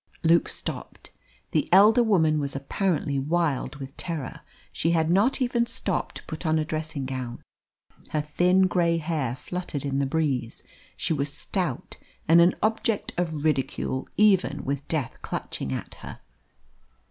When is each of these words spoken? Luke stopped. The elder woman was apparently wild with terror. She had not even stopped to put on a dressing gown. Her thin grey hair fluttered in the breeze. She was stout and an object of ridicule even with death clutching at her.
Luke 0.23 0.49
stopped. 0.49 1.11
The 1.51 1.69
elder 1.71 2.01
woman 2.01 2.39
was 2.39 2.55
apparently 2.55 3.19
wild 3.19 3.75
with 3.75 3.95
terror. 3.97 4.41
She 4.71 4.89
had 4.93 5.11
not 5.11 5.43
even 5.43 5.67
stopped 5.67 6.15
to 6.15 6.23
put 6.23 6.43
on 6.43 6.57
a 6.57 6.65
dressing 6.65 7.05
gown. 7.05 7.43
Her 8.09 8.21
thin 8.21 8.65
grey 8.65 8.97
hair 8.97 9.35
fluttered 9.35 9.85
in 9.85 9.99
the 9.99 10.07
breeze. 10.07 10.63
She 10.97 11.13
was 11.13 11.31
stout 11.31 11.97
and 12.27 12.41
an 12.41 12.55
object 12.63 13.13
of 13.15 13.45
ridicule 13.45 14.07
even 14.17 14.63
with 14.65 14.87
death 14.87 15.19
clutching 15.21 15.71
at 15.71 15.93
her. 16.01 16.19